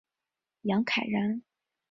[0.63, 1.43] 杨凯人。